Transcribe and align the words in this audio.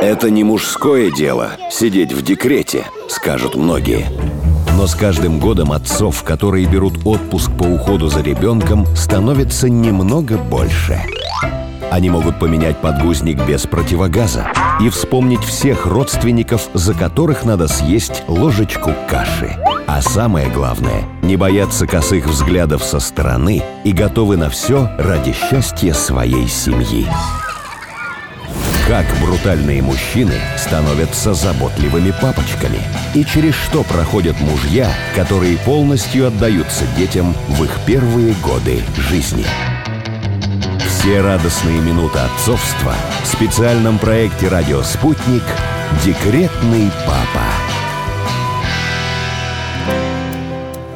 Это 0.00 0.30
не 0.30 0.44
мужское 0.44 1.10
дело– 1.10 1.50
сидеть 1.72 2.12
в 2.12 2.22
декрете, 2.22 2.86
скажут 3.08 3.56
многие. 3.56 4.06
Но 4.76 4.86
с 4.86 4.94
каждым 4.94 5.40
годом 5.40 5.72
отцов, 5.72 6.22
которые 6.22 6.66
берут 6.66 7.04
отпуск 7.04 7.50
по 7.58 7.64
уходу 7.64 8.08
за 8.08 8.22
ребенком, 8.22 8.86
становится 8.94 9.68
немного 9.68 10.38
больше. 10.38 11.02
Они 11.90 12.10
могут 12.10 12.38
поменять 12.38 12.78
подгузник 12.78 13.44
без 13.44 13.66
противогаза 13.66 14.46
и 14.80 14.88
вспомнить 14.88 15.42
всех 15.42 15.84
родственников, 15.84 16.68
за 16.74 16.94
которых 16.94 17.44
надо 17.44 17.66
съесть 17.66 18.22
ложечку 18.28 18.92
каши. 19.10 19.56
А 19.88 20.00
самое 20.00 20.48
главное– 20.48 21.02
не 21.22 21.36
бояться 21.36 21.88
косых 21.88 22.26
взглядов 22.26 22.84
со 22.84 23.00
стороны 23.00 23.64
и 23.82 23.92
готовы 23.92 24.36
на 24.36 24.48
все 24.48 24.90
ради 24.96 25.32
счастья 25.32 25.92
своей 25.92 26.46
семьи. 26.46 27.08
Как 28.88 29.04
брутальные 29.20 29.82
мужчины 29.82 30.32
становятся 30.56 31.34
заботливыми 31.34 32.10
папочками 32.22 32.80
и 33.14 33.22
через 33.22 33.52
что 33.54 33.82
проходят 33.82 34.40
мужья, 34.40 34.90
которые 35.14 35.58
полностью 35.58 36.26
отдаются 36.26 36.86
детям 36.96 37.34
в 37.48 37.64
их 37.64 37.70
первые 37.86 38.34
годы 38.42 38.82
жизни. 38.96 39.44
Все 40.86 41.20
радостные 41.20 41.82
минуты 41.82 42.18
отцовства 42.18 42.94
в 43.22 43.26
специальном 43.26 43.98
проекте 43.98 44.48
«Радио 44.48 44.80
Спутник» 44.80 45.42
«Декретный 46.02 46.90
папа». 47.06 47.44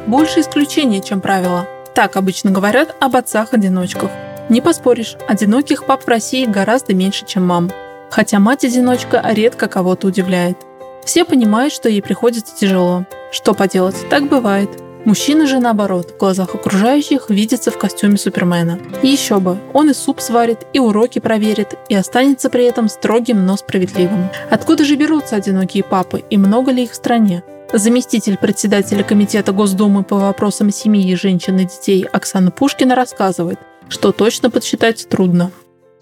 Больше 0.06 0.40
исключений, 0.40 1.02
чем 1.02 1.20
правило. 1.20 1.68
Так 1.94 2.16
обычно 2.16 2.52
говорят 2.52 2.96
об 3.00 3.16
отцах-одиночках. 3.16 4.10
Не 4.48 4.62
поспоришь, 4.62 5.16
одиноких 5.28 5.84
пап 5.84 6.04
в 6.04 6.08
России 6.08 6.46
гораздо 6.46 6.94
меньше, 6.94 7.26
чем 7.26 7.46
мам. 7.46 7.70
Хотя 8.12 8.38
мать-одиночка 8.38 9.22
редко 9.30 9.68
кого-то 9.68 10.08
удивляет. 10.08 10.58
Все 11.02 11.24
понимают, 11.24 11.72
что 11.72 11.88
ей 11.88 12.02
приходится 12.02 12.54
тяжело. 12.54 13.06
Что 13.32 13.54
поделать, 13.54 13.96
так 14.10 14.28
бывает. 14.28 14.68
Мужчина 15.06 15.46
же, 15.46 15.60
наоборот, 15.60 16.10
в 16.10 16.18
глазах 16.18 16.54
окружающих 16.54 17.30
видится 17.30 17.70
в 17.70 17.78
костюме 17.78 18.18
Супермена. 18.18 18.78
И 19.02 19.08
еще 19.08 19.40
бы, 19.40 19.56
он 19.72 19.88
и 19.88 19.94
суп 19.94 20.20
сварит, 20.20 20.58
и 20.74 20.78
уроки 20.78 21.20
проверит, 21.20 21.74
и 21.88 21.94
останется 21.94 22.50
при 22.50 22.64
этом 22.64 22.90
строгим, 22.90 23.46
но 23.46 23.56
справедливым. 23.56 24.28
Откуда 24.50 24.84
же 24.84 24.96
берутся 24.96 25.36
одинокие 25.36 25.82
папы, 25.82 26.22
и 26.28 26.36
много 26.36 26.70
ли 26.70 26.84
их 26.84 26.92
в 26.92 26.96
стране? 26.96 27.42
Заместитель 27.72 28.36
председателя 28.36 29.02
Комитета 29.02 29.52
Госдумы 29.52 30.04
по 30.04 30.16
вопросам 30.16 30.70
семьи, 30.70 31.14
женщин 31.14 31.58
и 31.60 31.64
детей 31.64 32.04
Оксана 32.04 32.50
Пушкина 32.50 32.94
рассказывает, 32.94 33.58
что 33.88 34.12
точно 34.12 34.50
подсчитать 34.50 35.08
трудно. 35.08 35.50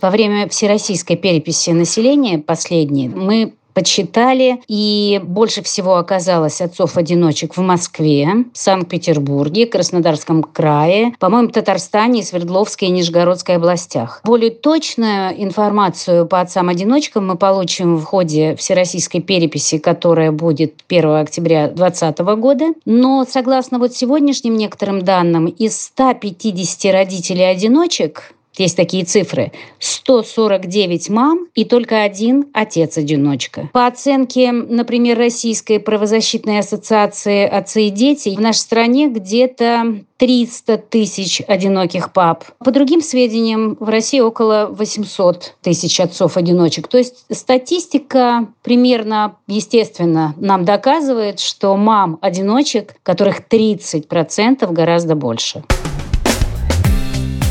Во 0.01 0.11
время 0.11 0.49
всероссийской 0.49 1.17
переписи 1.17 1.71
населения 1.71 2.39
последней 2.39 3.09
мы 3.09 3.53
подсчитали, 3.75 4.61
и 4.69 5.21
больше 5.23 5.63
всего 5.63 5.97
оказалось 5.97 6.61
отцов-одиночек 6.61 7.57
в 7.57 7.61
Москве, 7.61 8.29
Санкт-Петербурге, 8.53 9.67
Краснодарском 9.67 10.43
крае, 10.43 11.15
по-моему, 11.19 11.49
Татарстане, 11.49 12.23
Свердловской 12.23 12.89
и 12.89 12.91
Нижегородской 12.91 13.57
областях. 13.57 14.21
Более 14.25 14.51
точную 14.51 15.43
информацию 15.43 16.27
по 16.27 16.41
отцам-одиночкам 16.41 17.29
мы 17.29 17.37
получим 17.37 17.97
в 17.97 18.05
ходе 18.05 18.57
всероссийской 18.57 19.21
переписи, 19.21 19.79
которая 19.79 20.33
будет 20.33 20.83
1 20.89 21.11
октября 21.17 21.69
2020 21.69 22.19
года. 22.41 22.65
Но, 22.85 23.25
согласно 23.29 23.79
вот 23.79 23.95
сегодняшним 23.95 24.57
некоторым 24.57 25.03
данным, 25.03 25.47
из 25.47 25.81
150 25.81 26.93
родителей-одиночек 26.93 28.35
есть 28.57 28.77
такие 28.77 29.05
цифры. 29.05 29.53
149 29.79 31.09
мам 31.11 31.47
и 31.55 31.65
только 31.65 32.03
один 32.03 32.47
отец-одиночка. 32.53 33.71
По 33.73 33.87
оценке, 33.87 34.53
например, 34.53 35.19
Российской 35.19 35.79
правозащитной 35.79 36.59
ассоциации 36.59 37.47
«Отцы 37.47 37.85
и 37.85 37.91
дети», 37.91 38.35
в 38.37 38.41
нашей 38.41 38.59
стране 38.59 39.09
где-то 39.09 40.03
300 40.19 40.77
тысяч 40.77 41.41
одиноких 41.49 42.13
пап. 42.13 42.45
По 42.63 42.71
другим 42.71 43.01
сведениям, 43.01 43.77
в 43.81 43.89
России 43.89 44.21
около 44.21 44.69
800 44.71 45.55
тысяч 45.63 45.99
отцов-одиночек. 45.99 46.89
То 46.89 46.99
есть 46.99 47.25
статистика 47.33 48.47
примерно, 48.63 49.37
естественно, 49.47 50.35
нам 50.37 50.67
доказывает, 50.67 51.41
что 51.41 51.75
мам-одиночек, 51.77 52.97
которых 53.03 53.41
30% 53.49 54.71
гораздо 54.71 55.15
больше. 55.15 55.63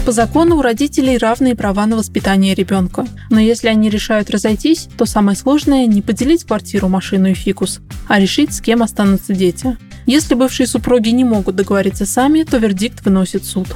По 0.10 0.14
закону 0.14 0.58
у 0.58 0.64
родителей 0.64 1.20
равные 1.20 1.56
права 1.56 1.86
на 1.86 1.96
воспитание 1.96 2.56
ребенка. 2.56 3.06
Но 3.30 3.40
если 3.40 3.68
они 3.68 3.92
решают 3.92 4.32
разойтись, 4.32 4.90
то 4.98 5.06
самое 5.06 5.38
сложное 5.38 5.86
не 5.86 6.02
поделить 6.02 6.46
квартиру, 6.46 6.88
машину 6.88 7.28
и 7.28 7.36
фикус, 7.36 7.80
а 8.08 8.20
решить, 8.20 8.52
с 8.52 8.60
кем 8.60 8.82
останутся 8.82 9.34
дети. 9.34 9.78
Если 10.08 10.34
бывшие 10.34 10.66
супруги 10.66 11.10
не 11.10 11.24
могут 11.24 11.58
договориться 11.58 12.08
сами, 12.08 12.42
то 12.42 12.58
вердикт 12.58 13.06
выносит 13.06 13.46
суд. 13.46 13.68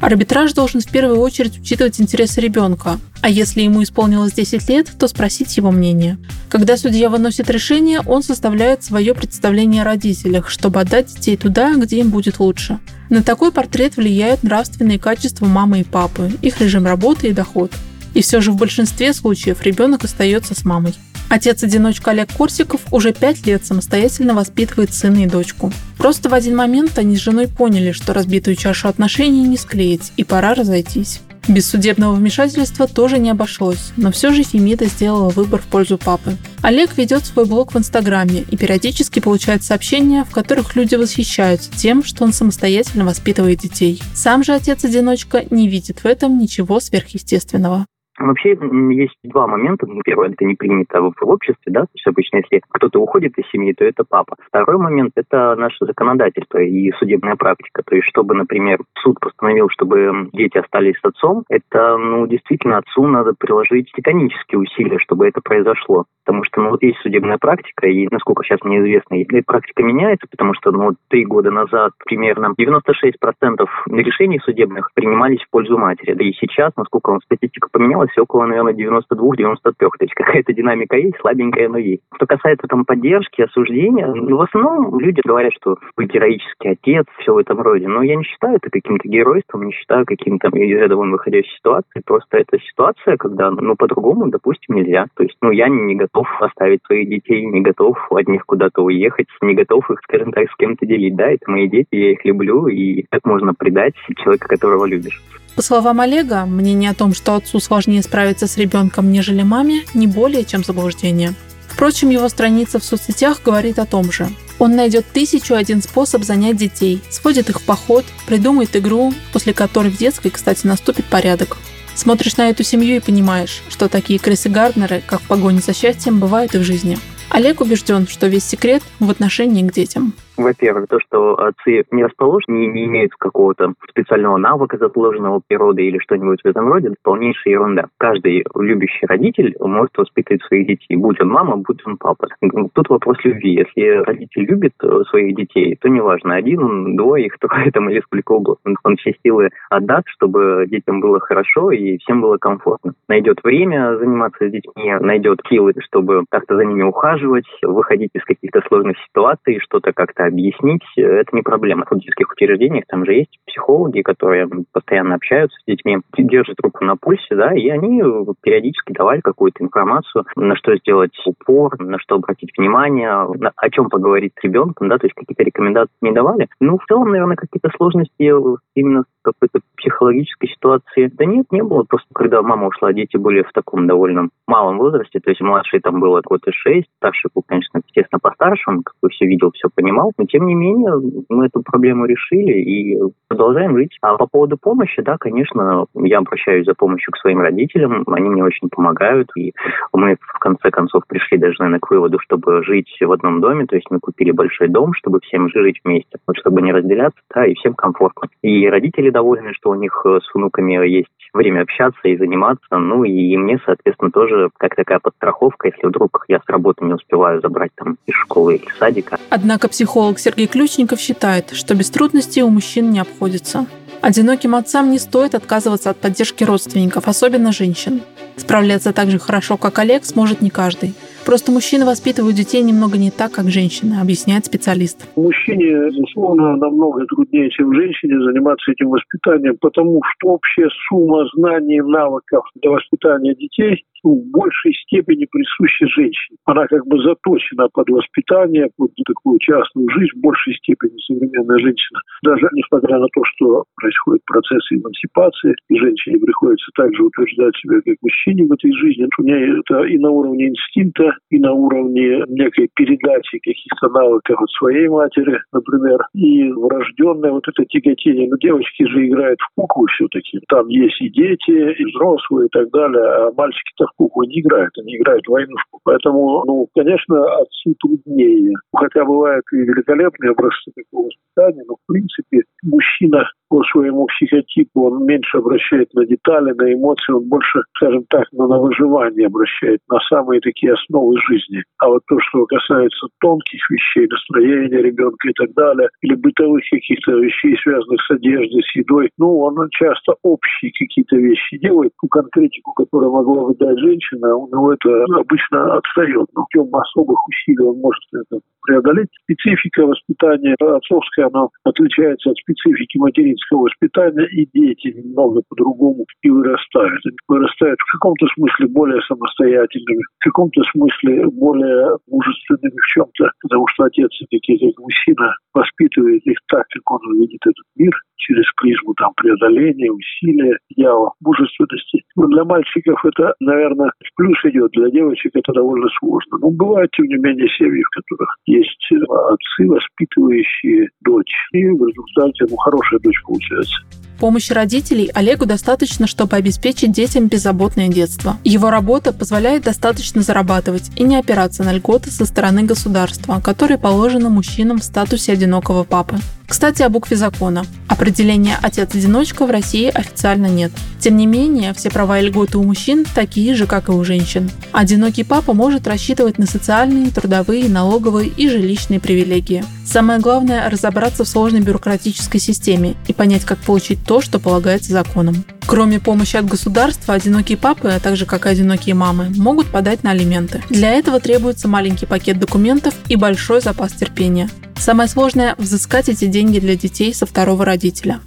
Арбитраж 0.00 0.52
должен 0.52 0.80
в 0.80 0.88
первую 0.88 1.18
очередь 1.18 1.58
учитывать 1.58 2.00
интересы 2.00 2.40
ребенка, 2.40 3.00
а 3.20 3.28
если 3.28 3.62
ему 3.62 3.82
исполнилось 3.82 4.32
10 4.32 4.68
лет, 4.68 4.92
то 4.98 5.08
спросить 5.08 5.56
его 5.56 5.72
мнение. 5.72 6.18
Когда 6.48 6.76
судья 6.76 7.10
выносит 7.10 7.50
решение, 7.50 8.00
он 8.00 8.22
составляет 8.22 8.84
свое 8.84 9.12
представление 9.14 9.82
о 9.82 9.84
родителях, 9.84 10.50
чтобы 10.50 10.80
отдать 10.80 11.12
детей 11.12 11.36
туда, 11.36 11.74
где 11.74 11.98
им 11.98 12.10
будет 12.10 12.38
лучше. 12.38 12.78
На 13.10 13.22
такой 13.22 13.50
портрет 13.50 13.96
влияют 13.96 14.44
нравственные 14.44 15.00
качества 15.00 15.46
мамы 15.46 15.80
и 15.80 15.84
папы, 15.84 16.30
их 16.42 16.60
режим 16.60 16.86
работы 16.86 17.28
и 17.28 17.32
доход. 17.32 17.72
И 18.14 18.22
все 18.22 18.40
же 18.40 18.52
в 18.52 18.56
большинстве 18.56 19.12
случаев 19.12 19.62
ребенок 19.62 20.04
остается 20.04 20.54
с 20.54 20.64
мамой. 20.64 20.94
Отец-одиночка 21.28 22.12
Олег 22.12 22.32
Корсиков 22.32 22.80
уже 22.90 23.12
пять 23.12 23.46
лет 23.46 23.64
самостоятельно 23.64 24.34
воспитывает 24.34 24.94
сына 24.94 25.24
и 25.24 25.26
дочку. 25.26 25.72
Просто 25.98 26.28
в 26.28 26.34
один 26.34 26.56
момент 26.56 26.98
они 26.98 27.16
с 27.16 27.20
женой 27.20 27.48
поняли, 27.48 27.92
что 27.92 28.14
разбитую 28.14 28.56
чашу 28.56 28.88
отношений 28.88 29.42
не 29.42 29.56
склеить, 29.56 30.12
и 30.16 30.24
пора 30.24 30.54
разойтись. 30.54 31.20
Без 31.48 31.66
судебного 31.66 32.14
вмешательства 32.14 32.86
тоже 32.86 33.18
не 33.18 33.30
обошлось, 33.30 33.92
но 33.96 34.12
все 34.12 34.32
же 34.32 34.42
Фемида 34.42 34.84
сделала 34.84 35.30
выбор 35.30 35.62
в 35.62 35.66
пользу 35.66 35.96
папы. 35.96 36.36
Олег 36.60 36.98
ведет 36.98 37.24
свой 37.24 37.46
блог 37.46 37.72
в 37.72 37.78
Инстаграме 37.78 38.44
и 38.50 38.56
периодически 38.58 39.20
получает 39.20 39.64
сообщения, 39.64 40.24
в 40.24 40.30
которых 40.30 40.76
люди 40.76 40.94
восхищаются 40.94 41.70
тем, 41.74 42.04
что 42.04 42.24
он 42.24 42.34
самостоятельно 42.34 43.06
воспитывает 43.06 43.60
детей. 43.60 44.02
Сам 44.14 44.44
же 44.44 44.52
отец-одиночка 44.52 45.44
не 45.48 45.68
видит 45.68 46.00
в 46.00 46.06
этом 46.06 46.38
ничего 46.38 46.80
сверхъестественного. 46.80 47.86
Вообще 48.18 48.58
есть 48.90 49.16
два 49.22 49.46
момента. 49.46 49.86
Ну, 49.86 50.00
первое, 50.04 50.30
это 50.30 50.44
не 50.44 50.54
принято 50.54 51.00
в 51.00 51.12
обществе, 51.22 51.72
да, 51.72 51.82
то 51.82 51.90
есть 51.94 52.06
обычно, 52.06 52.38
если 52.38 52.60
кто-то 52.70 53.00
уходит 53.00 53.38
из 53.38 53.48
семьи, 53.50 53.72
то 53.72 53.84
это 53.84 54.04
папа. 54.08 54.36
Второй 54.46 54.78
момент– 54.78 55.12
это 55.16 55.54
наше 55.56 55.84
законодательство 55.84 56.58
и 56.58 56.90
судебная 56.92 57.36
практика. 57.36 57.82
То 57.84 57.94
есть, 57.94 58.08
чтобы, 58.08 58.34
например, 58.34 58.80
суд 59.02 59.20
постановил, 59.20 59.68
чтобы 59.70 60.28
дети 60.32 60.58
остались 60.58 60.98
с 61.00 61.04
отцом, 61.04 61.44
это, 61.48 61.96
ну, 61.96 62.26
действительно, 62.26 62.78
отцу 62.78 63.06
надо 63.06 63.34
приложить 63.38 63.90
титанические 63.92 64.60
усилия, 64.60 64.98
чтобы 64.98 65.28
это 65.28 65.40
произошло. 65.40 66.04
Потому 66.24 66.44
что, 66.44 66.60
ну, 66.60 66.70
вот 66.70 66.82
есть 66.82 66.98
судебная 66.98 67.38
практика, 67.38 67.86
и, 67.86 68.06
насколько 68.10 68.44
сейчас 68.44 68.62
мне 68.62 68.80
известно, 68.80 69.14
эта 69.14 69.42
практика 69.46 69.82
меняется, 69.82 70.26
потому 70.30 70.52
что, 70.54 70.70
ну, 70.70 70.90
три 71.08 71.24
года 71.24 71.50
назад 71.50 71.92
примерно 72.04 72.52
96% 72.58 73.66
решений 73.86 74.40
судебных 74.44 74.90
принимались 74.94 75.42
в 75.42 75.50
пользу 75.50 75.78
матери. 75.78 76.12
Да 76.12 76.24
и 76.24 76.32
сейчас, 76.32 76.72
насколько 76.76 77.18
статистика 77.24 77.68
поменялась, 77.72 78.07
осталось 78.08 78.18
около, 78.18 78.46
наверное, 78.46 78.74
92-93. 78.74 79.74
То 79.78 79.88
есть 80.00 80.14
какая-то 80.14 80.52
динамика 80.52 80.96
есть, 80.96 81.16
слабенькая, 81.20 81.68
но 81.68 81.78
есть. 81.78 82.02
Что 82.16 82.26
касается 82.26 82.66
там 82.66 82.84
поддержки, 82.84 83.42
осуждения, 83.42 84.06
ну, 84.06 84.36
в 84.36 84.42
основном 84.42 84.98
люди 84.98 85.20
говорят, 85.24 85.52
что 85.54 85.76
вы 85.96 86.06
героический 86.06 86.70
отец, 86.70 87.06
все 87.18 87.34
в 87.34 87.38
этом 87.38 87.60
роде. 87.60 87.88
Но 87.88 88.02
я 88.02 88.16
не 88.16 88.24
считаю 88.24 88.56
это 88.56 88.70
каким-то 88.70 89.08
геройством, 89.08 89.66
не 89.66 89.72
считаю 89.72 90.04
каким-то 90.06 90.48
из 90.48 90.76
ряда 90.76 90.96
вон 90.96 91.12
выходящей 91.12 91.56
ситуации. 91.56 92.02
Просто 92.04 92.38
это 92.38 92.58
ситуация, 92.58 93.16
когда, 93.16 93.50
ну, 93.50 93.76
по-другому, 93.76 94.28
допустим, 94.28 94.76
нельзя. 94.76 95.06
То 95.14 95.22
есть, 95.22 95.36
ну, 95.40 95.50
я 95.50 95.68
не 95.68 95.94
готов 95.94 96.26
оставить 96.40 96.80
своих 96.84 97.08
детей, 97.08 97.44
не 97.46 97.60
готов 97.60 97.96
от 98.10 98.28
них 98.28 98.44
куда-то 98.46 98.82
уехать, 98.82 99.26
не 99.42 99.54
готов 99.54 99.90
их, 99.90 100.00
скажем 100.02 100.32
так, 100.32 100.50
с 100.50 100.56
кем-то 100.56 100.86
делить. 100.86 101.16
Да, 101.16 101.30
это 101.30 101.50
мои 101.50 101.68
дети, 101.68 101.88
я 101.92 102.12
их 102.12 102.24
люблю, 102.24 102.66
и 102.68 103.04
как 103.10 103.24
можно 103.24 103.54
предать 103.54 103.94
человека, 104.16 104.48
которого 104.48 104.84
любишь. 104.84 105.20
По 105.58 105.62
словам 105.62 106.00
Олега, 106.00 106.44
мнение 106.46 106.92
о 106.92 106.94
том, 106.94 107.12
что 107.12 107.34
отцу 107.34 107.58
сложнее 107.58 108.00
справиться 108.04 108.46
с 108.46 108.56
ребенком, 108.56 109.10
нежели 109.10 109.42
маме, 109.42 109.82
не 109.92 110.06
более 110.06 110.44
чем 110.44 110.62
заблуждение. 110.62 111.34
Впрочем, 111.66 112.10
его 112.10 112.28
страница 112.28 112.78
в 112.78 112.84
соцсетях 112.84 113.40
говорит 113.44 113.80
о 113.80 113.84
том 113.84 114.12
же. 114.12 114.28
Он 114.60 114.76
найдет 114.76 115.04
тысячу 115.12 115.54
один 115.54 115.82
способ 115.82 116.22
занять 116.22 116.56
детей, 116.56 117.02
сводит 117.10 117.50
их 117.50 117.60
в 117.60 117.64
поход, 117.64 118.04
придумает 118.24 118.76
игру, 118.76 119.12
после 119.32 119.52
которой 119.52 119.90
в 119.90 119.98
детской, 119.98 120.30
кстати, 120.30 120.64
наступит 120.64 121.06
порядок. 121.06 121.56
Смотришь 121.96 122.36
на 122.36 122.50
эту 122.50 122.62
семью 122.62 122.94
и 122.94 123.00
понимаешь, 123.00 123.60
что 123.68 123.88
такие 123.88 124.20
крысы 124.20 124.48
Гарднеры, 124.48 125.02
как 125.04 125.22
в 125.22 125.26
погоне 125.26 125.58
за 125.58 125.74
счастьем, 125.74 126.20
бывают 126.20 126.54
и 126.54 126.58
в 126.58 126.62
жизни. 126.62 127.00
Олег 127.30 127.60
убежден, 127.60 128.06
что 128.06 128.28
весь 128.28 128.44
секрет 128.44 128.84
в 129.00 129.10
отношении 129.10 129.66
к 129.66 129.72
детям. 129.72 130.14
Во-первых, 130.38 130.86
то, 130.88 131.00
что 131.00 131.34
отцы 131.34 131.84
не 131.90 132.04
расположены, 132.04 132.54
не, 132.54 132.66
не 132.68 132.84
имеют 132.84 133.12
какого-то 133.14 133.74
специального 133.90 134.36
навыка, 134.36 134.78
заложенного 134.78 135.40
природой 135.46 135.86
или 135.86 135.98
что-нибудь 135.98 136.40
в 136.42 136.46
этом 136.46 136.68
роде, 136.68 136.88
это 136.88 136.96
полнейшая 137.02 137.54
ерунда. 137.54 137.86
Каждый 137.98 138.44
любящий 138.54 139.06
родитель 139.06 139.56
может 139.60 139.96
воспитывать 139.96 140.42
своих 140.44 140.68
детей, 140.68 140.96
будь 140.96 141.20
он 141.20 141.28
мама, 141.28 141.56
будь 141.56 141.84
он 141.84 141.96
папа. 141.96 142.28
Тут 142.72 142.88
вопрос 142.88 143.18
любви. 143.24 143.54
Если 143.54 144.04
родитель 144.04 144.44
любит 144.44 144.74
э, 144.82 145.02
своих 145.10 145.34
детей, 145.34 145.76
то 145.80 145.88
неважно, 145.88 146.36
один 146.36 146.96
двое 146.96 147.26
их, 147.26 147.36
трое 147.40 147.72
там 147.72 147.90
или 147.90 148.00
сколько 148.00 148.32
угодно. 148.32 148.76
Он 148.84 148.96
все 148.96 149.14
силы 149.24 149.50
отдаст, 149.70 150.08
чтобы 150.08 150.66
детям 150.68 151.00
было 151.00 151.18
хорошо 151.18 151.72
и 151.72 151.98
всем 151.98 152.20
было 152.20 152.38
комфортно. 152.38 152.92
Найдет 153.08 153.42
время 153.42 153.96
заниматься 153.98 154.48
с 154.48 154.52
детьми, 154.52 154.94
найдет 155.00 155.40
силы, 155.48 155.72
чтобы 155.80 156.24
как-то 156.30 156.56
за 156.56 156.64
ними 156.64 156.82
ухаживать, 156.82 157.46
выходить 157.62 158.10
из 158.14 158.24
каких-то 158.24 158.60
сложных 158.68 158.96
ситуаций, 159.08 159.58
что-то 159.60 159.92
как-то 159.92 160.27
объяснить. 160.28 160.82
Это 160.96 161.34
не 161.34 161.42
проблема. 161.42 161.84
В 161.88 161.98
детских 161.98 162.30
учреждениях 162.30 162.84
там 162.88 163.04
же 163.04 163.14
есть 163.14 163.38
психологи, 163.46 164.02
которые 164.02 164.48
постоянно 164.72 165.14
общаются 165.14 165.58
с 165.60 165.64
детьми, 165.66 165.98
держат 166.16 166.60
руку 166.62 166.84
на 166.84 166.96
пульсе, 166.96 167.34
да, 167.34 167.54
и 167.54 167.68
они 167.68 168.02
периодически 168.42 168.92
давали 168.92 169.20
какую-то 169.20 169.64
информацию, 169.64 170.24
на 170.36 170.56
что 170.56 170.76
сделать 170.76 171.12
упор, 171.26 171.78
на 171.80 171.98
что 171.98 172.16
обратить 172.16 172.50
внимание, 172.56 173.26
на, 173.38 173.52
о 173.56 173.70
чем 173.70 173.88
поговорить 173.88 174.32
с 174.38 174.44
ребенком, 174.44 174.88
да, 174.88 174.98
то 174.98 175.06
есть 175.06 175.14
какие-то 175.14 175.42
рекомендации 175.42 175.92
не 176.00 176.12
давали. 176.12 176.48
Ну, 176.60 176.78
в 176.78 176.84
целом, 176.86 177.10
наверное, 177.10 177.36
какие-то 177.36 177.70
сложности 177.76 178.32
именно 178.74 179.04
какой-то 179.32 179.60
психологической 179.76 180.48
ситуации. 180.48 181.10
Да 181.12 181.24
нет, 181.24 181.46
не 181.50 181.62
было. 181.62 181.84
Просто 181.84 182.08
когда 182.14 182.42
мама 182.42 182.68
ушла, 182.68 182.92
дети 182.92 183.16
были 183.16 183.42
в 183.42 183.52
таком 183.52 183.86
довольно 183.86 184.28
малом 184.46 184.78
возрасте. 184.78 185.20
То 185.20 185.30
есть 185.30 185.40
младший 185.40 185.80
там 185.80 186.00
было 186.00 186.20
года 186.24 186.50
шесть, 186.52 186.88
старший 186.96 187.30
был, 187.34 187.42
конечно, 187.46 187.80
естественно, 187.86 188.18
постарше, 188.20 188.70
он 188.70 188.82
как 188.82 188.94
бы 189.02 189.08
все 189.10 189.26
видел, 189.26 189.50
все 189.52 189.68
понимал. 189.74 190.12
Но 190.18 190.24
тем 190.24 190.46
не 190.46 190.54
менее, 190.54 190.94
мы 191.28 191.46
эту 191.46 191.62
проблему 191.62 192.06
решили 192.06 192.52
и 192.52 192.98
продолжаем 193.28 193.76
жить. 193.76 193.96
А 194.02 194.16
по 194.16 194.26
поводу 194.26 194.56
помощи, 194.56 195.02
да, 195.02 195.16
конечно, 195.18 195.86
я 195.94 196.18
обращаюсь 196.18 196.66
за 196.66 196.74
помощью 196.74 197.12
к 197.12 197.18
своим 197.18 197.40
родителям. 197.40 198.04
Они 198.06 198.28
мне 198.28 198.44
очень 198.44 198.68
помогают. 198.68 199.30
И 199.36 199.52
мы 199.92 200.16
в 200.20 200.38
конце 200.38 200.70
концов 200.70 201.02
пришли 201.06 201.38
даже, 201.38 201.56
наверное, 201.58 201.80
к 201.80 201.90
выводу, 201.90 202.18
чтобы 202.18 202.62
жить 202.64 202.96
в 203.00 203.12
одном 203.12 203.40
доме. 203.40 203.66
То 203.66 203.76
есть 203.76 203.86
мы 203.90 204.00
купили 204.00 204.30
большой 204.30 204.68
дом, 204.68 204.92
чтобы 204.94 205.20
всем 205.20 205.48
жить 205.50 205.80
вместе, 205.84 206.18
чтобы 206.36 206.62
не 206.62 206.72
разделяться, 206.72 207.20
да, 207.34 207.46
и 207.46 207.54
всем 207.54 207.74
комфортно. 207.74 208.28
И 208.42 208.68
родители 208.68 209.10
довольны, 209.18 209.52
что 209.54 209.70
у 209.70 209.74
них 209.74 210.00
э, 210.04 210.20
с 210.22 210.34
внуками 210.34 210.72
есть 210.88 211.08
время 211.32 211.62
общаться 211.62 212.00
и 212.04 212.16
заниматься. 212.16 212.78
Ну 212.78 213.04
и 213.04 213.36
мне, 213.36 213.58
соответственно, 213.64 214.10
тоже 214.10 214.48
как 214.56 214.76
такая 214.76 215.00
подстраховка, 215.00 215.68
если 215.68 215.86
вдруг 215.86 216.24
я 216.28 216.38
с 216.38 216.48
работы 216.48 216.84
не 216.84 216.94
успеваю 216.94 217.40
забрать 217.40 217.72
там 217.74 217.96
из 218.06 218.14
школы 218.14 218.56
или 218.56 218.68
садика. 218.78 219.18
Однако 219.30 219.68
психолог 219.68 220.18
Сергей 220.18 220.46
Ключников 220.46 221.00
считает, 221.00 221.50
что 221.50 221.74
без 221.74 221.90
трудностей 221.90 222.42
у 222.42 222.48
мужчин 222.48 222.90
не 222.90 223.00
обходится. 223.00 223.66
Одиноким 224.00 224.54
отцам 224.54 224.90
не 224.90 224.98
стоит 224.98 225.34
отказываться 225.34 225.90
от 225.90 225.96
поддержки 225.96 226.44
родственников, 226.44 227.08
особенно 227.08 227.50
женщин. 227.52 228.00
Справляться 228.36 228.92
так 228.92 229.10
же 229.10 229.18
хорошо, 229.18 229.56
как 229.56 229.78
Олег, 229.80 230.04
сможет 230.04 230.40
не 230.40 230.50
каждый. 230.50 230.94
Просто 231.28 231.52
мужчины 231.52 231.84
воспитывают 231.84 232.36
детей 232.36 232.62
немного 232.62 232.96
не 232.96 233.10
так, 233.10 233.32
как 233.32 233.50
женщины, 233.50 234.00
объясняет 234.00 234.46
специалист. 234.46 235.06
Мужчине, 235.14 235.90
безусловно, 235.90 236.56
намного 236.56 237.04
труднее, 237.04 237.50
чем 237.50 237.74
женщине 237.74 238.14
заниматься 238.24 238.72
этим 238.72 238.88
воспитанием, 238.88 239.58
потому 239.60 240.00
что 240.02 240.28
общая 240.30 240.70
сумма 240.88 241.28
знаний 241.34 241.76
и 241.76 241.82
навыков 241.82 242.44
для 242.54 242.70
воспитания 242.70 243.34
детей 243.34 243.84
в 244.02 244.30
большей 244.30 244.72
степени 244.74 245.26
присуща 245.30 245.86
женщине. 245.88 246.38
Она 246.44 246.66
как 246.66 246.86
бы 246.86 247.02
заточена 247.02 247.68
под 247.72 247.90
воспитание, 247.90 248.70
под 248.76 248.90
такую 249.06 249.38
частную 249.40 249.88
жизнь 249.90 250.16
в 250.16 250.20
большей 250.20 250.54
степени 250.54 250.96
современная 251.06 251.58
женщина. 251.58 252.00
Даже 252.22 252.48
несмотря 252.52 252.98
на 252.98 253.08
то, 253.08 253.22
что 253.24 253.64
происходит 253.76 254.24
процесс 254.24 254.62
эмансипации, 254.70 255.54
и 255.68 255.78
женщине 255.78 256.18
приходится 256.18 256.70
также 256.76 257.02
утверждать 257.02 257.56
себя 257.56 257.80
как 257.84 257.96
мужчине 258.02 258.44
в 258.44 258.52
этой 258.52 258.72
жизни. 258.72 259.08
У 259.18 259.22
нее 259.22 259.60
это 259.60 259.82
и 259.84 259.98
на 259.98 260.10
уровне 260.10 260.48
инстинкта, 260.48 261.17
и 261.30 261.38
на 261.38 261.52
уровне 261.52 262.24
некой 262.28 262.68
передачи 262.74 263.38
каких-то 263.38 263.88
навыков 263.88 264.40
от 264.40 264.50
своей 264.50 264.88
матери, 264.88 265.38
например, 265.52 266.00
и 266.14 266.50
врожденное 266.52 267.32
вот 267.32 267.46
это 267.48 267.64
тяготение. 267.66 268.28
Но 268.28 268.36
девочки 268.36 268.84
же 268.84 269.06
играют 269.06 269.38
в 269.40 269.54
куклу 269.54 269.86
все-таки. 269.86 270.40
Там 270.48 270.68
есть 270.68 271.00
и 271.00 271.10
дети, 271.10 271.50
и 271.50 271.84
взрослые, 271.84 272.46
и 272.46 272.50
так 272.50 272.70
далее. 272.70 273.02
А 273.02 273.32
мальчики-то 273.36 273.86
в 273.86 273.96
куклу 273.96 274.24
не 274.24 274.40
играют, 274.40 274.72
они 274.78 274.96
играют 274.96 275.24
в 275.26 275.30
войнушку. 275.30 275.80
Поэтому, 275.84 276.44
ну, 276.46 276.68
конечно, 276.74 277.16
отцу 277.40 277.74
труднее. 277.80 278.52
Хотя 278.74 279.04
бывают 279.04 279.44
и 279.52 279.56
великолепные 279.56 280.32
образцы 280.32 280.70
такого 280.74 281.08
воспитания, 281.38 281.64
но, 281.66 281.74
в 281.74 281.86
принципе, 281.86 282.42
мужчина 282.62 283.24
по 283.48 283.62
своему 283.64 284.06
психотипу 284.06 284.90
он 284.90 285.06
меньше 285.06 285.38
обращает 285.38 285.92
на 285.94 286.04
детали, 286.04 286.52
на 286.52 286.72
эмоции, 286.72 287.12
он 287.12 287.28
больше, 287.28 287.60
скажем 287.76 288.04
так, 288.10 288.24
на, 288.32 288.46
выживание 288.58 289.26
обращает, 289.26 289.80
на 289.88 289.98
самые 290.00 290.40
такие 290.40 290.74
основы 290.74 291.16
жизни. 291.28 291.62
А 291.78 291.88
вот 291.88 292.02
то, 292.08 292.18
что 292.20 292.44
касается 292.46 293.06
тонких 293.20 293.60
вещей, 293.70 294.06
настроения 294.06 294.82
ребенка 294.82 295.28
и 295.28 295.32
так 295.32 295.52
далее, 295.54 295.88
или 296.02 296.14
бытовых 296.14 296.62
каких-то 296.70 297.12
вещей, 297.12 297.56
связанных 297.62 298.00
с 298.02 298.10
одеждой, 298.10 298.62
с 298.62 298.76
едой, 298.76 299.10
ну, 299.16 299.38
он 299.38 299.56
часто 299.70 300.14
общие 300.22 300.70
какие-то 300.78 301.16
вещи 301.16 301.58
делает, 301.58 301.92
ту 302.00 302.08
конкретику, 302.08 302.72
которую 302.74 303.12
могла 303.12 303.44
выдать 303.44 303.78
женщина, 303.78 304.36
у 304.36 304.46
него 304.48 304.74
это 304.74 305.04
обычно 305.16 305.74
отстает. 305.74 306.26
Но 306.34 306.44
путем 306.44 306.74
особых 306.74 307.18
усилий 307.28 307.64
он 307.64 307.78
может 307.78 308.02
это 308.12 308.40
преодолеть. 308.62 309.08
Специфика 309.24 309.86
воспитания 309.86 310.54
отцовская, 310.60 311.26
она 311.32 311.48
отличается 311.64 312.30
от 312.30 312.36
специфики 312.38 312.98
материнского 312.98 313.62
воспитания, 313.62 314.26
и 314.32 314.48
дети 314.52 314.88
немного 314.88 315.42
по-другому 315.48 316.04
и 316.22 316.30
вырастают. 316.30 317.00
Они 317.04 317.16
вырастают 317.28 317.78
в 317.80 317.92
каком-то 317.92 318.26
смысле 318.34 318.66
более 318.68 319.00
самостоятельными, 319.02 320.02
в 320.18 320.24
каком-то 320.24 320.62
смысле 320.72 321.26
более 321.26 321.96
мужественными 322.08 322.76
в 322.76 322.86
чем-то, 322.94 323.30
потому 323.42 323.66
что 323.68 323.84
отец, 323.84 324.10
такие 324.30 324.58
как 324.58 324.78
мужчина, 324.82 325.34
воспитывает 325.54 326.22
их 326.26 326.38
так, 326.48 326.66
как 326.68 326.90
он 326.90 327.20
видит 327.20 327.40
этот 327.44 327.64
мир, 327.76 327.92
через 328.28 328.44
призму 328.60 328.94
там 328.94 329.12
преодоления, 329.16 329.90
усилия, 329.90 330.58
идеала 330.68 331.12
мужественности. 331.20 332.04
Но 332.16 332.26
для 332.26 332.44
мальчиков 332.44 333.02
это, 333.04 333.34
наверное, 333.40 333.90
плюс 334.16 334.36
идет, 334.44 334.70
для 334.72 334.90
девочек 334.90 335.32
это 335.34 335.52
довольно 335.52 335.88
сложно. 335.98 336.38
Но 336.38 336.50
бывают, 336.50 336.90
тем 336.92 337.06
не 337.06 337.16
менее, 337.16 337.48
семьи, 337.56 337.82
в 337.82 337.90
которых 337.90 338.36
есть 338.46 338.88
отцы, 339.08 339.66
воспитывающие 339.66 340.88
дочь. 341.00 341.34
И 341.52 341.64
в 341.64 341.88
результате 341.88 342.44
ну, 342.50 342.56
хорошая 342.56 343.00
дочь 343.00 343.20
получается. 343.24 344.07
Помощи 344.18 344.52
родителей 344.52 345.10
Олегу 345.14 345.46
достаточно, 345.46 346.08
чтобы 346.08 346.36
обеспечить 346.36 346.90
детям 346.90 347.28
беззаботное 347.28 347.86
детство. 347.86 348.36
Его 348.42 348.68
работа 348.68 349.12
позволяет 349.12 349.62
достаточно 349.62 350.22
зарабатывать 350.22 350.90
и 350.96 351.04
не 351.04 351.16
опираться 351.16 351.62
на 351.62 351.72
льготы 351.72 352.10
со 352.10 352.26
стороны 352.26 352.64
государства, 352.64 353.40
которые 353.40 353.78
положены 353.78 354.28
мужчинам 354.28 354.80
в 354.80 354.84
статусе 354.84 355.32
одинокого 355.32 355.84
папы. 355.84 356.18
Кстати, 356.48 356.82
о 356.82 356.88
букве 356.88 357.16
закона. 357.16 357.64
Определения 357.88 358.58
«отец-одиночка» 358.62 359.44
в 359.44 359.50
России 359.50 359.90
официально 359.92 360.46
нет. 360.46 360.72
Тем 360.98 361.16
не 361.16 361.26
менее, 361.26 361.74
все 361.74 361.90
права 361.90 362.18
и 362.18 362.26
льготы 362.26 362.56
у 362.56 362.62
мужчин 362.62 363.04
такие 363.14 363.54
же, 363.54 363.66
как 363.66 363.88
и 363.88 363.92
у 363.92 364.02
женщин. 364.02 364.50
Одинокий 364.72 365.24
папа 365.24 365.52
может 365.52 365.86
рассчитывать 365.86 366.38
на 366.38 366.46
социальные, 366.46 367.10
трудовые, 367.10 367.68
налоговые 367.68 368.30
и 368.30 368.48
жилищные 368.48 368.98
привилегии. 368.98 369.62
Самое 369.84 370.20
главное– 370.20 370.68
разобраться 370.70 371.24
в 371.24 371.28
сложной 371.28 371.60
бюрократической 371.60 372.38
системе 372.38 372.94
и 373.06 373.12
понять, 373.12 373.44
как 373.44 373.58
получить 373.58 374.02
то, 374.08 374.22
что 374.22 374.40
полагается 374.40 374.92
законом. 374.92 375.44
Кроме 375.66 376.00
помощи 376.00 376.36
от 376.36 376.46
государства, 376.46 377.12
одинокие 377.12 377.58
папы, 377.58 377.90
а 377.90 378.00
также 378.00 378.24
как 378.24 378.46
и 378.46 378.48
одинокие 378.48 378.94
мамы, 378.94 379.28
могут 379.36 379.66
подать 379.66 380.02
на 380.02 380.12
алименты. 380.12 380.62
Для 380.70 380.92
этого 380.92 381.20
требуется 381.20 381.68
маленький 381.68 382.06
пакет 382.06 382.38
документов 382.40 382.94
и 383.08 383.16
большой 383.16 383.60
запас 383.60 383.92
терпения. 383.92 384.48
Самое 384.78 385.10
сложное– 385.10 385.54
взыскать 385.58 386.08
эти 386.08 386.24
деньги 386.24 386.58
для 386.58 386.74
детей 386.74 387.12
со 387.12 387.26
второго 387.26 387.66
родителя. 387.66 388.20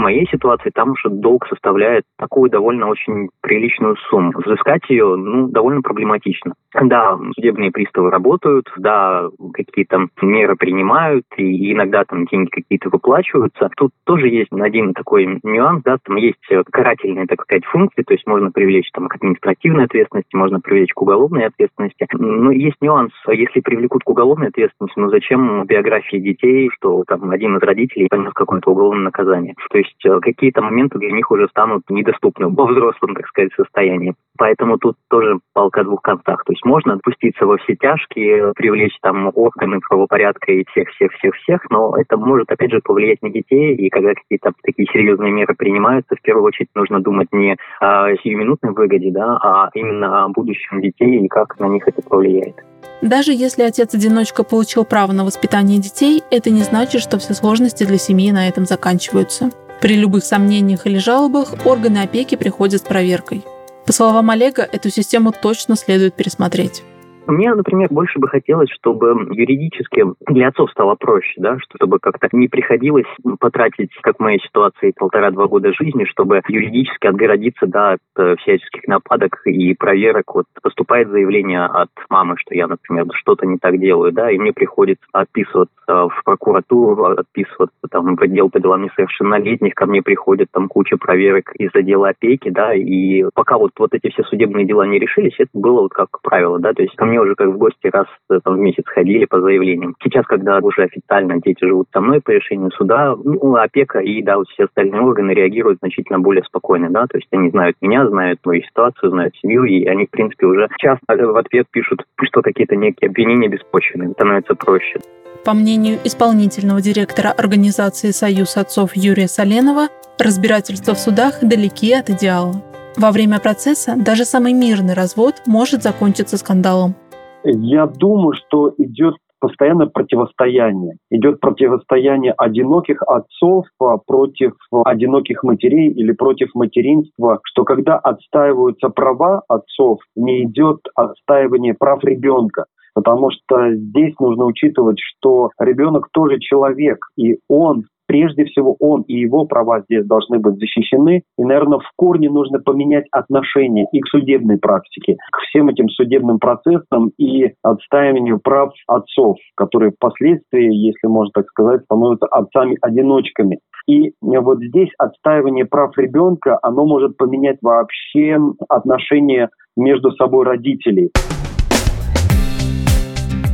В 0.00 0.02
моей 0.02 0.26
ситуации 0.28 0.70
там 0.70 0.92
уже 0.92 1.10
долг 1.10 1.46
составляет 1.46 2.04
такую 2.16 2.48
довольно 2.48 2.88
очень 2.88 3.28
приличную 3.42 3.96
сумму. 4.08 4.32
Взыскать 4.34 4.88
ее, 4.88 5.14
ну, 5.14 5.48
довольно 5.48 5.82
проблематично. 5.82 6.54
Да, 6.82 7.18
судебные 7.34 7.70
приставы 7.70 8.10
работают, 8.10 8.66
да, 8.78 9.28
какие-то 9.52 10.06
меры 10.22 10.56
принимают, 10.56 11.26
и 11.36 11.72
иногда 11.74 12.04
там 12.04 12.24
деньги 12.24 12.48
какие-то 12.48 12.88
выплачиваются. 12.88 13.68
Тут 13.76 13.90
тоже 14.04 14.28
есть 14.28 14.50
один 14.52 14.94
такой 14.94 15.38
нюанс, 15.42 15.82
да, 15.82 15.98
там 16.02 16.16
есть 16.16 16.38
карательные, 16.72 17.26
так 17.26 17.42
сказать, 17.42 17.66
функции, 17.66 18.02
то 18.02 18.14
есть 18.14 18.26
можно 18.26 18.50
привлечь 18.50 18.90
там 18.92 19.06
к 19.06 19.16
административной 19.16 19.84
ответственности, 19.84 20.34
можно 20.34 20.60
привлечь 20.60 20.94
к 20.94 21.02
уголовной 21.02 21.44
ответственности. 21.44 22.06
Но 22.14 22.52
есть 22.52 22.76
нюанс, 22.80 23.12
если 23.28 23.60
привлекут 23.60 24.04
к 24.04 24.08
уголовной 24.08 24.48
ответственности, 24.48 24.98
ну 24.98 25.10
зачем 25.10 25.66
биографии 25.66 26.16
детей, 26.16 26.70
что 26.74 27.04
там 27.06 27.30
один 27.30 27.58
из 27.58 27.62
родителей 27.62 28.08
понес 28.08 28.32
какое-то 28.32 28.70
уголовное 28.70 29.04
наказание? 29.04 29.54
То 29.70 29.78
есть 29.78 29.89
есть 29.90 30.06
э, 30.06 30.20
какие-то 30.20 30.62
моменты 30.62 30.98
для 30.98 31.10
них 31.10 31.30
уже 31.30 31.48
станут 31.48 31.82
недоступны 31.88 32.48
во 32.48 32.66
взрослом, 32.66 33.14
так 33.14 33.26
сказать, 33.28 33.52
состоянии. 33.54 34.14
Поэтому 34.38 34.78
тут 34.78 34.96
тоже 35.08 35.38
палка 35.52 35.80
о 35.80 35.84
двух 35.84 36.02
концах. 36.02 36.44
То 36.44 36.52
есть 36.52 36.64
можно 36.64 36.94
отпуститься 36.94 37.46
во 37.46 37.58
все 37.58 37.76
тяжкие, 37.76 38.52
привлечь 38.54 38.96
там 39.02 39.30
органы 39.34 39.80
правопорядка 39.86 40.52
и 40.52 40.64
всех-всех-всех-всех, 40.70 41.70
но 41.70 41.94
это 41.96 42.16
может, 42.16 42.50
опять 42.50 42.70
же, 42.70 42.80
повлиять 42.82 43.22
на 43.22 43.30
детей, 43.30 43.74
и 43.74 43.90
когда 43.90 44.14
какие-то 44.14 44.52
такие 44.62 44.88
серьезные 44.92 45.32
меры 45.32 45.54
принимаются, 45.54 46.16
в 46.16 46.22
первую 46.22 46.44
очередь 46.44 46.70
нужно 46.74 47.00
думать 47.00 47.28
не 47.32 47.56
о 47.80 48.14
сиюминутной 48.16 48.72
выгоде, 48.72 49.10
да, 49.10 49.38
а 49.42 49.70
именно 49.74 50.24
о 50.24 50.28
будущем 50.28 50.80
детей 50.80 51.24
и 51.24 51.28
как 51.28 51.58
на 51.58 51.66
них 51.66 51.86
это 51.86 52.02
повлияет. 52.02 52.56
Даже 53.02 53.32
если 53.32 53.62
отец-одиночка 53.62 54.44
получил 54.44 54.84
право 54.84 55.12
на 55.12 55.24
воспитание 55.24 55.78
детей, 55.78 56.22
это 56.30 56.50
не 56.50 56.62
значит, 56.62 57.00
что 57.00 57.18
все 57.18 57.32
сложности 57.34 57.84
для 57.84 57.98
семьи 57.98 58.30
на 58.30 58.48
этом 58.48 58.66
заканчиваются. 58.66 59.50
При 59.80 59.96
любых 59.96 60.24
сомнениях 60.24 60.86
или 60.86 60.98
жалобах 60.98 61.54
органы 61.64 61.98
опеки 61.98 62.34
приходят 62.34 62.82
с 62.82 62.84
проверкой. 62.84 63.44
По 63.86 63.92
словам 63.92 64.30
Олега, 64.30 64.62
эту 64.62 64.90
систему 64.90 65.32
точно 65.32 65.74
следует 65.74 66.14
пересмотреть. 66.14 66.82
Мне, 67.26 67.54
например, 67.54 67.88
больше 67.90 68.18
бы 68.18 68.28
хотелось, 68.28 68.70
чтобы 68.70 69.28
юридически 69.32 70.04
для 70.26 70.48
отцов 70.48 70.70
стало 70.70 70.94
проще, 70.94 71.34
да, 71.38 71.58
чтобы 71.74 71.98
как-то 71.98 72.28
не 72.32 72.48
приходилось 72.48 73.06
потратить, 73.38 73.90
как 74.02 74.16
в 74.16 74.20
моей 74.20 74.40
ситуации, 74.40 74.92
полтора-два 74.96 75.46
года 75.46 75.72
жизни, 75.72 76.04
чтобы 76.04 76.42
юридически 76.48 77.06
отгородиться 77.06 77.66
да, 77.66 77.92
от 77.92 78.00
э, 78.16 78.36
всяческих 78.36 78.86
нападок 78.88 79.40
и 79.46 79.74
проверок. 79.74 80.34
Вот 80.34 80.46
поступает 80.62 81.08
заявление 81.08 81.64
от 81.64 81.90
мамы, 82.08 82.36
что 82.38 82.54
я, 82.54 82.66
например, 82.66 83.06
что-то 83.14 83.46
не 83.46 83.58
так 83.58 83.78
делаю, 83.78 84.12
да, 84.12 84.30
и 84.30 84.38
мне 84.38 84.52
приходится 84.52 85.04
отписываться 85.12 85.70
в 85.86 86.22
прокуратуру, 86.24 87.04
отписываться 87.04 87.76
там 87.90 88.16
в 88.16 88.22
отдел 88.22 88.50
по 88.50 88.60
делам 88.60 88.82
несовершеннолетних, 88.82 89.74
ко 89.74 89.86
мне 89.86 90.02
приходят 90.02 90.48
там 90.52 90.68
куча 90.68 90.96
проверок 90.96 91.52
из 91.56 91.70
отдела 91.74 92.08
опеки, 92.10 92.50
да, 92.50 92.74
и 92.74 93.24
пока 93.34 93.58
вот, 93.58 93.72
вот 93.78 93.94
эти 93.94 94.10
все 94.10 94.22
судебные 94.24 94.66
дела 94.66 94.86
не 94.86 94.98
решились, 94.98 95.34
это 95.38 95.50
было 95.54 95.82
вот 95.82 95.92
как 95.92 96.08
правило, 96.22 96.58
да, 96.58 96.72
то 96.72 96.82
есть 96.82 96.94
ко 96.96 97.04
мне 97.04 97.19
уже 97.22 97.34
как 97.34 97.48
в 97.48 97.58
гости 97.58 97.88
раз 97.92 98.06
э, 98.30 98.40
там, 98.42 98.56
в 98.56 98.58
месяц 98.58 98.84
ходили 98.86 99.24
по 99.24 99.40
заявлениям. 99.40 99.94
Сейчас, 100.02 100.26
когда 100.26 100.58
уже 100.58 100.82
официально 100.82 101.40
дети 101.40 101.64
живут 101.64 101.88
со 101.92 102.00
мной 102.00 102.20
по 102.20 102.30
решению 102.30 102.70
суда, 102.72 103.14
ну, 103.22 103.54
опека 103.56 104.00
и, 104.00 104.22
да, 104.22 104.36
вот 104.38 104.48
все 104.48 104.64
остальные 104.64 105.00
органы 105.00 105.32
реагируют 105.32 105.78
значительно 105.80 106.18
более 106.18 106.44
спокойно, 106.44 106.90
да, 106.90 107.06
то 107.06 107.18
есть 107.18 107.28
они 107.32 107.50
знают 107.50 107.76
меня, 107.80 108.08
знают 108.08 108.40
мою 108.44 108.62
ситуацию, 108.62 109.10
знают 109.10 109.34
семью, 109.36 109.64
и 109.64 109.84
они, 109.86 110.06
в 110.06 110.10
принципе, 110.10 110.46
уже 110.46 110.68
часто 110.78 111.16
в 111.16 111.36
ответ 111.36 111.66
пишут, 111.70 112.04
что 112.22 112.42
какие-то 112.42 112.76
некие 112.76 113.08
обвинения 113.08 113.48
беспочвенные, 113.48 114.10
становится 114.10 114.54
проще. 114.54 115.00
По 115.44 115.54
мнению 115.54 115.98
исполнительного 116.04 116.82
директора 116.82 117.30
организации 117.30 118.10
«Союз 118.10 118.56
отцов» 118.56 118.90
Юрия 118.94 119.26
Соленова, 119.26 119.88
разбирательства 120.18 120.94
в 120.94 120.98
судах 120.98 121.40
далеки 121.40 121.92
от 121.94 122.10
идеала. 122.10 122.62
Во 122.96 123.12
время 123.12 123.40
процесса 123.40 123.94
даже 123.96 124.24
самый 124.24 124.52
мирный 124.52 124.94
развод 124.94 125.42
может 125.46 125.82
закончиться 125.82 126.36
скандалом. 126.36 126.94
Я 127.44 127.86
думаю, 127.86 128.34
что 128.34 128.74
идет 128.78 129.14
постоянное 129.40 129.86
противостояние. 129.86 130.96
Идет 131.10 131.40
противостояние 131.40 132.32
одиноких 132.36 133.02
отцов 133.02 133.64
а, 133.80 133.96
против 133.96 134.52
одиноких 134.84 135.42
матерей 135.42 135.90
или 135.90 136.12
против 136.12 136.54
материнства, 136.54 137.40
что 137.44 137.64
когда 137.64 137.98
отстаиваются 137.98 138.90
права 138.90 139.42
отцов, 139.48 140.00
не 140.14 140.44
идет 140.44 140.80
отстаивание 140.94 141.74
прав 141.74 142.04
ребенка 142.04 142.66
потому 142.94 143.30
что 143.30 143.72
здесь 143.74 144.14
нужно 144.18 144.44
учитывать, 144.44 144.98
что 144.98 145.50
ребенок 145.58 146.08
тоже 146.12 146.38
человек, 146.38 146.98
и 147.16 147.38
он 147.48 147.84
прежде 148.10 148.44
всего 148.46 148.74
он 148.80 149.02
и 149.02 149.20
его 149.20 149.44
права 149.44 149.82
здесь 149.82 150.04
должны 150.04 150.40
быть 150.40 150.56
защищены. 150.56 151.22
И, 151.38 151.44
наверное, 151.44 151.78
в 151.78 151.88
корне 151.94 152.28
нужно 152.28 152.58
поменять 152.58 153.04
отношение 153.12 153.86
и 153.92 154.00
к 154.00 154.08
судебной 154.08 154.58
практике, 154.58 155.16
к 155.30 155.38
всем 155.42 155.68
этим 155.68 155.88
судебным 155.88 156.40
процессам 156.40 157.12
и 157.18 157.52
отстаиванию 157.62 158.40
прав 158.42 158.72
отцов, 158.88 159.36
которые 159.54 159.92
впоследствии, 159.92 160.74
если 160.74 161.06
можно 161.06 161.30
так 161.34 161.46
сказать, 161.50 161.84
становятся 161.84 162.26
отцами-одиночками. 162.26 163.60
И 163.86 164.12
вот 164.20 164.58
здесь 164.58 164.90
отстаивание 164.98 165.64
прав 165.64 165.96
ребенка, 165.96 166.58
оно 166.62 166.84
может 166.86 167.16
поменять 167.16 167.58
вообще 167.62 168.38
отношения 168.68 169.50
между 169.76 170.10
собой 170.12 170.46
родителей. 170.46 171.12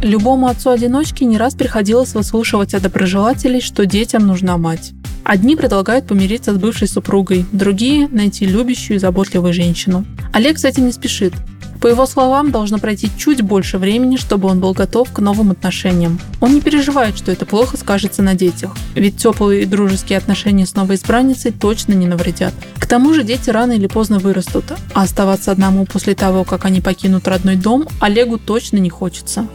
Любому 0.06 0.46
отцу-одиночке 0.46 1.24
не 1.24 1.36
раз 1.36 1.56
приходилось 1.56 2.14
выслушивать 2.14 2.74
от 2.74 2.82
доброжелателей, 2.82 3.60
что 3.60 3.86
детям 3.86 4.24
нужна 4.24 4.56
мать. 4.56 4.92
Одни 5.24 5.56
предлагают 5.56 6.06
помириться 6.06 6.54
с 6.54 6.58
бывшей 6.58 6.86
супругой, 6.86 7.44
другие– 7.50 8.06
найти 8.12 8.46
любящую 8.46 8.98
и 8.98 9.00
заботливую 9.00 9.52
женщину. 9.52 10.06
Олег 10.32 10.58
с 10.58 10.64
этим 10.64 10.86
не 10.86 10.92
спешит. 10.92 11.32
По 11.80 11.88
его 11.88 12.06
словам, 12.06 12.52
должно 12.52 12.78
пройти 12.78 13.10
чуть 13.18 13.42
больше 13.42 13.78
времени, 13.78 14.16
чтобы 14.16 14.48
он 14.48 14.60
был 14.60 14.74
готов 14.74 15.12
к 15.12 15.18
новым 15.18 15.50
отношениям. 15.50 16.20
Он 16.40 16.54
не 16.54 16.60
переживает, 16.60 17.18
что 17.18 17.32
это 17.32 17.44
плохо 17.44 17.76
скажется 17.76 18.22
на 18.22 18.34
детях, 18.34 18.76
ведь 18.94 19.16
теплые 19.16 19.62
и 19.62 19.66
дружеские 19.66 20.18
отношения 20.18 20.66
с 20.66 20.76
новой 20.76 20.94
избранницей 20.94 21.50
точно 21.50 21.94
не 21.94 22.06
навредят. 22.06 22.54
К 22.78 22.86
тому 22.86 23.12
же 23.12 23.24
дети 23.24 23.50
рано 23.50 23.72
или 23.72 23.88
поздно 23.88 24.20
вырастут, 24.20 24.66
а 24.94 25.02
оставаться 25.02 25.50
одному 25.50 25.84
после 25.84 26.14
того, 26.14 26.44
как 26.44 26.64
они 26.64 26.80
покинут 26.80 27.26
родной 27.26 27.56
дом, 27.56 27.88
Олегу 28.00 28.38
точно 28.38 28.76
не 28.76 28.88
хочется. 28.88 29.48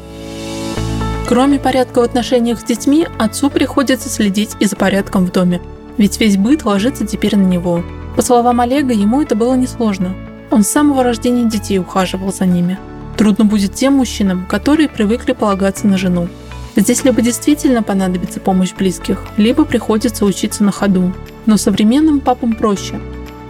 Кроме 1.31 1.59
порядка 1.59 1.99
в 1.99 2.03
отношениях 2.03 2.59
с 2.59 2.63
детьми, 2.65 3.07
отцу 3.17 3.49
приходится 3.49 4.09
следить 4.09 4.57
и 4.59 4.65
за 4.65 4.75
порядком 4.75 5.25
в 5.25 5.31
доме. 5.31 5.61
Ведь 5.97 6.19
весь 6.19 6.35
быт 6.35 6.65
ложится 6.65 7.07
теперь 7.07 7.37
на 7.37 7.45
него. 7.45 7.85
По 8.17 8.21
словам 8.21 8.59
Олега, 8.59 8.91
ему 8.91 9.21
это 9.21 9.33
было 9.33 9.53
несложно. 9.53 10.13
Он 10.49 10.63
с 10.63 10.67
самого 10.67 11.03
рождения 11.05 11.49
детей 11.49 11.79
ухаживал 11.79 12.33
за 12.33 12.45
ними. 12.45 12.77
Трудно 13.15 13.45
будет 13.45 13.73
тем 13.73 13.93
мужчинам, 13.93 14.45
которые 14.45 14.89
привыкли 14.89 15.31
полагаться 15.31 15.87
на 15.87 15.97
жену. 15.97 16.27
Здесь 16.75 17.05
либо 17.05 17.21
действительно 17.21 17.81
понадобится 17.81 18.41
помощь 18.41 18.73
близких, 18.73 19.23
либо 19.37 19.63
приходится 19.63 20.25
учиться 20.25 20.65
на 20.65 20.73
ходу. 20.73 21.13
Но 21.45 21.55
современным 21.55 22.19
папам 22.19 22.55
проще. 22.55 22.99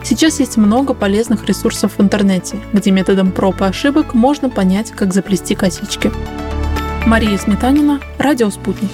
Сейчас 0.04 0.40
есть 0.40 0.56
много 0.56 0.94
полезных 0.94 1.48
ресурсов 1.48 1.94
в 1.98 2.02
интернете, 2.04 2.58
где 2.74 2.92
методом 2.92 3.32
проб 3.32 3.60
и 3.62 3.66
ошибок 3.66 4.14
можно 4.14 4.52
понять, 4.52 4.92
как 4.92 5.16
заплести 5.16 5.56
косички. 5.56 6.12
Мария 7.06 7.38
Сметанина, 7.38 8.00
Радио 8.20 8.50
«Спутник». 8.50 8.92